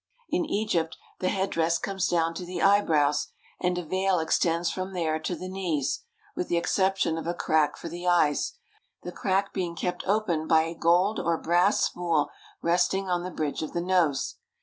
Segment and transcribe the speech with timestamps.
[0.31, 3.27] In Egypt the headdress comes down to the eyebrows,
[3.59, 7.77] and a veil extends from there to the knees, with the exception of a crack
[7.77, 8.53] for the eyes,
[9.03, 12.31] the crack being kept open by a gold or brass spool
[12.63, 14.37] resting on the bridge of the nose.